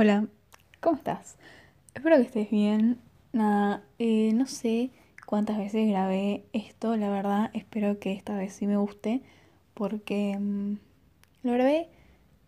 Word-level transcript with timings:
Hola, 0.00 0.28
¿cómo 0.80 0.96
estás? 0.96 1.38
Espero 1.92 2.18
que 2.18 2.22
estés 2.22 2.50
bien. 2.52 3.00
Nada, 3.32 3.82
eh, 3.98 4.30
no 4.32 4.46
sé 4.46 4.92
cuántas 5.26 5.58
veces 5.58 5.88
grabé 5.88 6.44
esto, 6.52 6.94
la 6.94 7.10
verdad, 7.10 7.50
espero 7.52 7.98
que 7.98 8.12
esta 8.12 8.36
vez 8.36 8.52
sí 8.52 8.68
me 8.68 8.76
guste, 8.76 9.22
porque 9.74 10.38
mm, 10.38 10.74
lo 11.42 11.52
grabé 11.52 11.88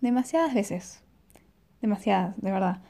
demasiadas 0.00 0.54
veces. 0.54 1.04
Demasiadas, 1.80 2.34
de 2.42 2.50
verdad. 2.50 2.82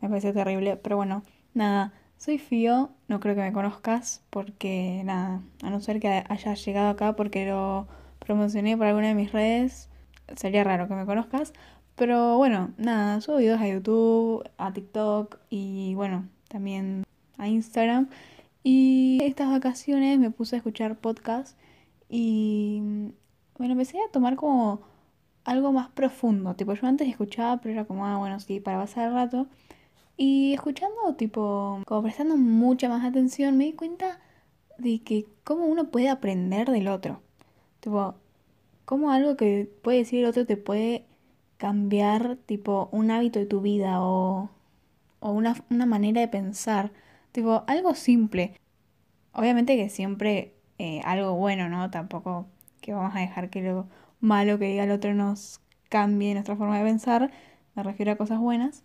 Me 0.00 0.08
parece 0.08 0.32
terrible, 0.32 0.76
pero 0.76 0.94
bueno, 0.94 1.24
nada, 1.52 1.92
soy 2.16 2.38
Fío, 2.38 2.92
no 3.08 3.18
creo 3.18 3.34
que 3.34 3.40
me 3.40 3.52
conozcas, 3.52 4.22
porque 4.30 5.02
nada, 5.04 5.42
a 5.64 5.70
no 5.70 5.80
ser 5.80 5.98
que 5.98 6.22
hayas 6.28 6.64
llegado 6.64 6.90
acá 6.90 7.16
porque 7.16 7.44
lo 7.46 7.88
promocioné 8.20 8.76
por 8.76 8.86
alguna 8.86 9.08
de 9.08 9.14
mis 9.16 9.32
redes, 9.32 9.88
sería 10.36 10.62
raro 10.62 10.86
que 10.86 10.94
me 10.94 11.06
conozcas. 11.06 11.52
Pero 11.96 12.36
bueno, 12.36 12.72
nada, 12.76 13.20
subo 13.22 13.38
videos 13.38 13.60
a 13.60 13.68
YouTube, 13.68 14.44
a 14.58 14.72
TikTok 14.72 15.38
y 15.50 15.94
bueno, 15.94 16.28
también 16.48 17.04
a 17.38 17.48
Instagram. 17.48 18.08
Y 18.62 19.18
estas 19.22 19.48
vacaciones 19.50 20.18
me 20.18 20.30
puse 20.30 20.56
a 20.56 20.58
escuchar 20.58 20.98
podcasts 20.98 21.56
y 22.08 22.82
bueno, 23.58 23.72
empecé 23.72 23.98
a 23.98 24.10
tomar 24.12 24.36
como 24.36 24.80
algo 25.44 25.72
más 25.72 25.88
profundo. 25.90 26.54
Tipo, 26.54 26.74
yo 26.74 26.86
antes 26.86 27.08
escuchaba, 27.08 27.60
pero 27.60 27.72
era 27.74 27.84
como, 27.86 28.06
ah, 28.06 28.18
bueno, 28.18 28.40
sí, 28.40 28.60
para 28.60 28.78
pasar 28.78 29.08
el 29.08 29.14
rato. 29.14 29.46
Y 30.16 30.54
escuchando, 30.54 31.14
tipo, 31.16 31.80
como 31.86 32.02
prestando 32.02 32.36
mucha 32.36 32.88
más 32.88 33.04
atención, 33.04 33.56
me 33.56 33.64
di 33.64 33.72
cuenta 33.74 34.20
de 34.78 35.00
que 35.02 35.26
cómo 35.44 35.66
uno 35.66 35.90
puede 35.90 36.08
aprender 36.10 36.70
del 36.70 36.88
otro. 36.88 37.22
Tipo, 37.80 38.16
cómo 38.84 39.10
algo 39.12 39.36
que 39.36 39.70
puede 39.82 39.98
decir 39.98 40.20
el 40.20 40.26
otro 40.26 40.46
te 40.46 40.56
puede 40.56 41.06
cambiar 41.58 42.36
tipo 42.46 42.88
un 42.92 43.10
hábito 43.10 43.38
de 43.38 43.46
tu 43.46 43.60
vida 43.60 44.00
o, 44.02 44.50
o 45.20 45.30
una, 45.32 45.56
una, 45.70 45.86
manera 45.86 46.20
de 46.20 46.28
pensar. 46.28 46.92
Tipo, 47.32 47.64
algo 47.66 47.94
simple. 47.94 48.54
Obviamente 49.32 49.76
que 49.76 49.88
siempre 49.88 50.54
eh, 50.78 51.00
algo 51.04 51.34
bueno, 51.34 51.68
¿no? 51.68 51.90
Tampoco 51.90 52.46
que 52.80 52.92
vamos 52.92 53.14
a 53.16 53.20
dejar 53.20 53.50
que 53.50 53.62
lo 53.62 53.86
malo 54.20 54.58
que 54.58 54.66
diga 54.66 54.84
el 54.84 54.90
otro 54.90 55.14
nos 55.14 55.60
cambie 55.88 56.34
nuestra 56.34 56.56
forma 56.56 56.78
de 56.78 56.84
pensar. 56.84 57.30
Me 57.74 57.82
refiero 57.82 58.12
a 58.12 58.16
cosas 58.16 58.38
buenas. 58.40 58.84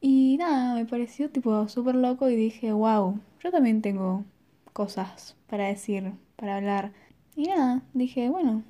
Y 0.00 0.36
nada, 0.38 0.74
me 0.74 0.84
pareció 0.84 1.30
tipo 1.30 1.68
súper 1.68 1.94
loco 1.94 2.28
y 2.28 2.36
dije, 2.36 2.72
wow, 2.72 3.20
yo 3.40 3.50
también 3.52 3.82
tengo 3.82 4.24
cosas 4.72 5.36
para 5.48 5.66
decir, 5.66 6.12
para 6.36 6.56
hablar. 6.56 6.92
Y 7.36 7.44
nada, 7.46 7.82
dije, 7.94 8.28
bueno, 8.28 8.64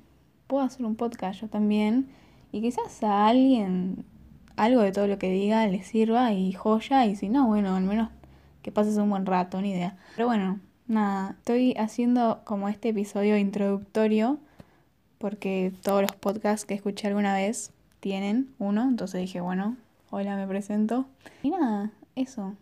puedo 0.47 0.63
hacer 0.63 0.85
un 0.85 0.95
podcast 0.95 1.41
yo 1.41 1.49
también 1.49 2.09
y 2.53 2.61
quizás 2.61 3.03
a 3.03 3.27
alguien 3.27 4.05
algo 4.55 4.81
de 4.81 4.91
todo 4.91 5.07
lo 5.07 5.17
que 5.17 5.31
diga 5.31 5.65
le 5.65 5.83
sirva 5.83 6.31
y 6.31 6.53
joya, 6.53 7.05
y 7.07 7.15
si 7.15 7.27
no, 7.27 7.47
bueno, 7.47 7.75
al 7.75 7.83
menos 7.83 8.09
que 8.61 8.71
pases 8.71 8.95
un 8.97 9.09
buen 9.09 9.25
rato, 9.25 9.59
ni 9.59 9.71
idea. 9.71 9.97
Pero 10.15 10.27
bueno, 10.27 10.59
nada, 10.87 11.31
estoy 11.39 11.73
haciendo 11.73 12.41
como 12.45 12.69
este 12.69 12.89
episodio 12.89 13.37
introductorio 13.37 14.37
porque 15.17 15.73
todos 15.81 16.03
los 16.03 16.15
podcasts 16.15 16.65
que 16.65 16.75
escuché 16.75 17.07
alguna 17.07 17.33
vez 17.33 17.73
tienen 17.99 18.53
uno, 18.59 18.83
entonces 18.83 19.21
dije, 19.21 19.41
bueno, 19.41 19.75
hola, 20.11 20.35
me 20.35 20.45
presento. 20.47 21.07
Y 21.41 21.49
nada, 21.49 21.91
eso. 22.15 22.55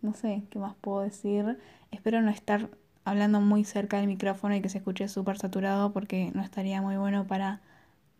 No 0.00 0.14
sé 0.14 0.42
qué 0.48 0.58
más 0.58 0.74
puedo 0.80 1.02
decir. 1.02 1.58
Espero 1.90 2.22
no 2.22 2.30
estar 2.30 2.70
hablando 3.04 3.42
muy 3.42 3.64
cerca 3.64 3.98
del 3.98 4.06
micrófono 4.06 4.56
y 4.56 4.62
que 4.62 4.70
se 4.70 4.78
escuche 4.78 5.06
súper 5.08 5.36
saturado 5.36 5.92
porque 5.92 6.30
no 6.34 6.42
estaría 6.42 6.80
muy 6.80 6.96
bueno 6.96 7.26
para 7.26 7.60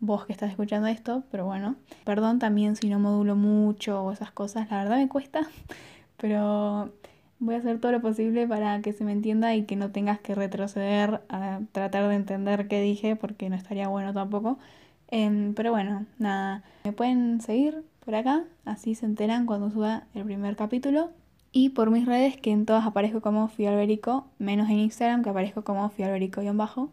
vos 0.05 0.25
que 0.25 0.33
estás 0.33 0.49
escuchando 0.51 0.87
esto, 0.87 1.23
pero 1.31 1.45
bueno, 1.45 1.77
perdón 2.03 2.37
también 2.37 2.75
si 2.75 2.89
no 2.89 2.99
modulo 2.99 3.37
mucho 3.37 4.03
o 4.03 4.11
esas 4.11 4.31
cosas, 4.31 4.69
la 4.69 4.83
verdad 4.83 4.97
me 4.97 5.07
cuesta, 5.07 5.47
pero 6.17 6.91
voy 7.39 7.55
a 7.55 7.59
hacer 7.59 7.79
todo 7.79 7.93
lo 7.93 8.01
posible 8.01 8.45
para 8.45 8.81
que 8.81 8.91
se 8.91 9.05
me 9.05 9.13
entienda 9.13 9.55
y 9.55 9.63
que 9.63 9.77
no 9.77 9.91
tengas 9.91 10.19
que 10.19 10.35
retroceder 10.35 11.21
a 11.29 11.61
tratar 11.71 12.09
de 12.09 12.15
entender 12.15 12.67
qué 12.67 12.81
dije, 12.81 13.15
porque 13.15 13.49
no 13.49 13.55
estaría 13.55 13.87
bueno 13.87 14.13
tampoco. 14.13 14.59
Em, 15.07 15.53
pero 15.53 15.71
bueno, 15.71 16.05
nada, 16.19 16.63
me 16.83 16.91
pueden 16.91 17.39
seguir 17.39 17.83
por 18.03 18.15
acá, 18.15 18.43
así 18.65 18.95
se 18.95 19.05
enteran 19.05 19.45
cuando 19.45 19.69
suba 19.71 20.03
el 20.13 20.25
primer 20.25 20.55
capítulo. 20.57 21.11
Y 21.53 21.69
por 21.69 21.91
mis 21.91 22.05
redes, 22.05 22.35
que 22.35 22.51
en 22.51 22.65
todas 22.65 22.85
aparezco 22.85 23.21
como 23.21 23.47
Fialberico, 23.47 24.25
menos 24.39 24.69
en 24.69 24.79
Instagram, 24.79 25.23
que 25.23 25.29
aparezco 25.29 25.63
como 25.63 25.89
Fialberico-bajo. 25.89 26.89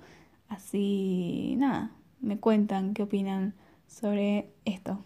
Así, 0.49 1.55
nada, 1.59 1.91
me 2.21 2.39
cuentan 2.39 2.95
qué 2.95 3.03
opinan 3.03 3.55
sobre 3.87 4.51
esto. 4.65 5.03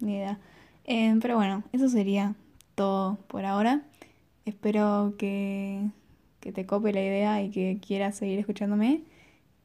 Ni 0.00 0.16
idea. 0.16 0.38
Eh, 0.84 1.16
pero 1.20 1.36
bueno, 1.36 1.64
eso 1.72 1.88
sería 1.88 2.34
todo 2.74 3.16
por 3.28 3.44
ahora. 3.44 3.82
Espero 4.44 5.14
que, 5.18 5.88
que 6.40 6.52
te 6.52 6.66
cope 6.66 6.92
la 6.92 7.00
idea 7.00 7.42
y 7.42 7.50
que 7.50 7.78
quieras 7.84 8.16
seguir 8.16 8.38
escuchándome. 8.38 9.02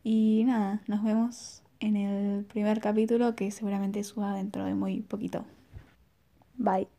Y 0.04 0.44
nada, 0.46 0.82
nos 0.88 1.04
vemos 1.04 1.64
en 1.80 1.96
el 1.96 2.46
primer 2.46 2.80
capítulo 2.80 3.36
que 3.36 3.52
seguramente 3.52 4.04
suba 4.04 4.34
dentro 4.34 4.66
de 4.66 4.74
muy 4.74 5.02
poquito. 5.02 5.46
Bye. 6.58 6.99